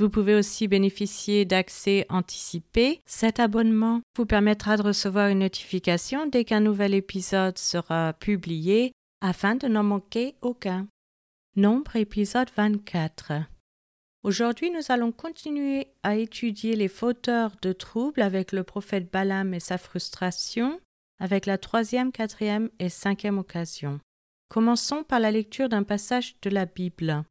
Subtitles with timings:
[0.00, 3.02] Vous pouvez aussi bénéficier d'accès anticipé.
[3.04, 9.56] Cet abonnement vous permettra de recevoir une notification dès qu'un nouvel épisode sera publié afin
[9.56, 10.86] de n'en manquer aucun.
[11.54, 13.32] Nombre épisode 24.
[14.22, 19.60] Aujourd'hui, nous allons continuer à étudier les fauteurs de troubles avec le prophète Balaam et
[19.60, 20.80] sa frustration,
[21.18, 24.00] avec la troisième, quatrième et cinquième occasion.
[24.48, 27.22] Commençons par la lecture d'un passage de la Bible.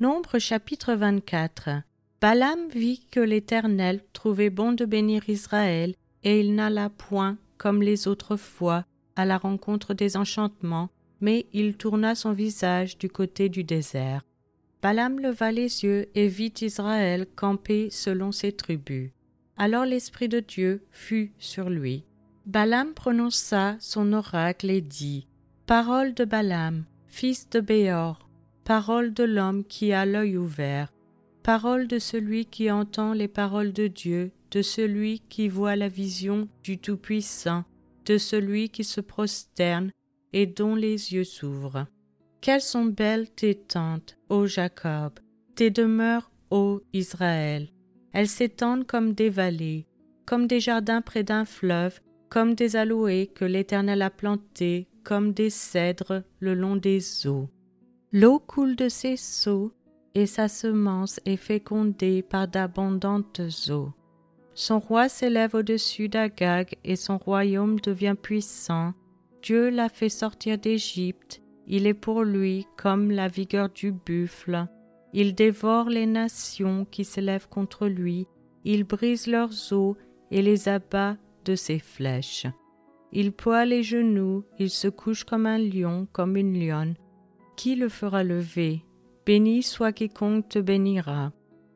[0.00, 1.82] Nombre chapitre 24.
[2.24, 8.08] Balaam vit que l'Éternel trouvait bon de bénir Israël, et il n'alla point, comme les
[8.08, 10.88] autres fois, à la rencontre des enchantements,
[11.20, 14.22] mais il tourna son visage du côté du désert.
[14.80, 19.10] Balaam leva les yeux et vit Israël camper selon ses tribus.
[19.58, 22.04] Alors l'Esprit de Dieu fut sur lui.
[22.46, 25.26] Balaam prononça son oracle et dit
[25.66, 28.26] Parole de Balaam, fils de Béor,
[28.64, 30.93] parole de l'homme qui a l'œil ouvert,
[31.44, 36.48] Parole de celui qui entend les paroles de Dieu, de celui qui voit la vision
[36.62, 37.64] du Tout-Puissant,
[38.06, 39.90] de celui qui se prosterne
[40.32, 41.86] et dont les yeux s'ouvrent.
[42.40, 45.20] Quelles sont belles tes tentes, ô Jacob,
[45.54, 47.68] tes demeures, ô Israël.
[48.14, 49.86] Elles s'étendent comme des vallées,
[50.24, 55.50] comme des jardins près d'un fleuve, comme des aloés que l'Éternel a plantés, comme des
[55.50, 57.50] cèdres le long des eaux.
[58.12, 59.74] L'eau coule de ses seaux,
[60.14, 63.92] et sa semence est fécondée par d'abondantes eaux.
[64.54, 68.94] Son roi s'élève au-dessus d'Agag et son royaume devient puissant.
[69.42, 74.66] Dieu l'a fait sortir d'Égypte, il est pour lui comme la vigueur du buffle.
[75.12, 78.26] Il dévore les nations qui s'élèvent contre lui,
[78.64, 79.96] il brise leurs os
[80.30, 82.46] et les abat de ses flèches.
[83.12, 86.94] Il poids les genoux, il se couche comme un lion, comme une lionne.
[87.56, 88.84] Qui le fera lever?
[89.26, 91.32] Béni soit quiconque te bénira,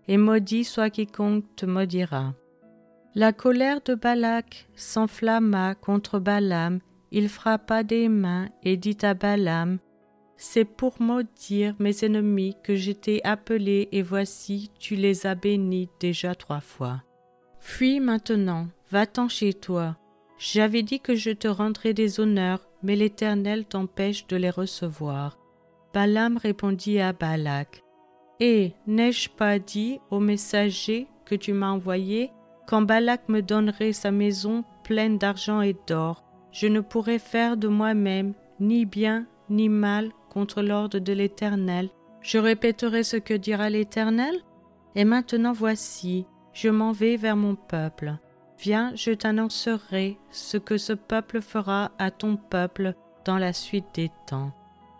[0.06, 2.34] et maudit soit quiconque te maudira.
[3.14, 9.78] La colère de Balak s'enflamma contre Balaam, il frappa des mains et dit à Balaam,
[10.37, 16.34] C'est pour maudire mes ennemis que j'étais appelé, et voici tu les as bénis déjà
[16.34, 17.03] trois fois.
[17.60, 19.97] Fuis maintenant, va-t'en chez toi.
[20.38, 25.38] J'avais dit que je te rendrais des honneurs, mais l'Éternel t'empêche de les recevoir.
[25.98, 27.82] Balaam répondit à Balak
[28.38, 32.31] Et n'ai-je pas dit au messager que tu m'as envoyé
[32.69, 36.22] Quand Balak me donnerait sa maison pleine d'argent et d'or,
[36.53, 41.91] je ne pourrais faire de moi-même ni bien ni mal contre l'ordre de l'Éternel.
[42.22, 44.37] Je répéterai ce que dira l'Éternel.
[44.94, 48.19] Et maintenant voici, je m'en vais vers mon peuple.
[48.60, 52.94] Viens, je t'annoncerai ce que ce peuple fera à ton peuple
[53.25, 54.53] dans la suite des temps.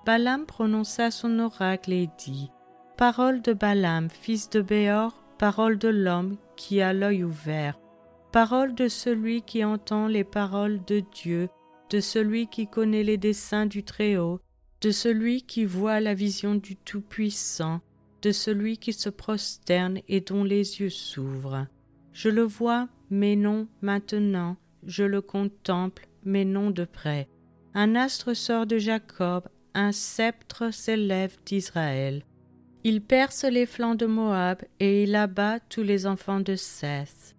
[0.08, 2.50] Balaam prononça son oracle et dit
[2.96, 7.78] Parole de Balaam, fils de Béor, parole de l'homme qui a l'œil ouvert,
[8.32, 11.50] parole de celui qui entend les paroles de Dieu,
[11.91, 14.41] de celui qui connaît les desseins du Très-Haut,
[14.80, 17.82] de celui qui voit la vision du Tout-Puissant,
[18.22, 21.66] de celui qui se prosterne et dont les yeux s'ouvrent.
[22.14, 27.28] Je le vois, mais non maintenant, je le contemple, mais non de près.
[27.75, 32.23] Un astre sort de Jacob, un sceptre s'élève d'Israël.
[32.84, 37.37] Il perce les flancs de Moab et il abat tous les enfants de Seth.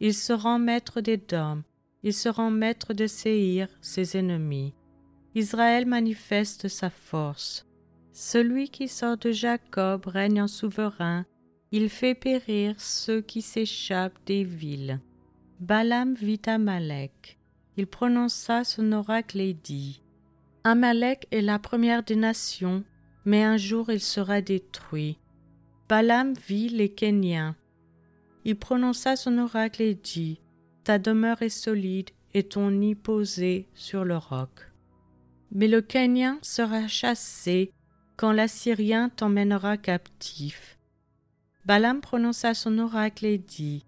[0.00, 1.62] Il se rend maître d'Édom,
[2.02, 4.74] il se rend maître de Séhir, ses ennemis.
[5.34, 7.66] Israël manifeste sa force.
[8.12, 11.26] Celui qui sort de Jacob règne en souverain,
[11.72, 15.00] il fait périr ceux qui s'échappent des villes.
[15.60, 17.38] Balaam vit Amalek.
[17.76, 20.02] Il prononça son oracle et dit
[20.68, 22.82] Amalek est la première des nations,
[23.24, 25.16] mais un jour il sera détruit.
[25.88, 27.54] Balaam vit les Kéniens.
[28.44, 30.40] Il prononça son oracle et dit
[30.82, 34.72] Ta demeure est solide et ton nid posé sur le roc.
[35.52, 37.70] Mais le Kénien sera chassé
[38.16, 40.80] quand l'Assyrien t'emmènera captif.
[41.64, 43.86] Balaam prononça son oracle et dit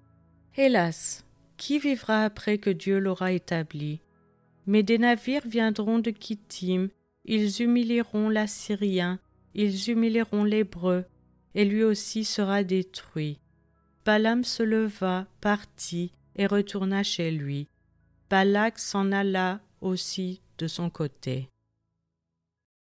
[0.57, 1.25] Hélas,
[1.57, 4.01] qui vivra après que Dieu l'aura établi?
[4.69, 6.91] Mais des navires viendront de Kittim,
[7.25, 9.19] ils humilieront l'Assyrien,
[9.55, 11.07] ils humilieront l'Hébreu,
[11.55, 13.41] et lui aussi sera détruit.
[14.05, 17.67] Balaam se leva, partit, et retourna chez lui.
[18.29, 21.49] Balak s'en alla aussi de son côté.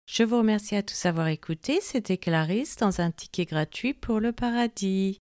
[0.08, 1.80] Je vous remercie à tous d'avoir écouté.
[1.82, 5.20] C'était Clarisse dans un ticket gratuit pour le paradis.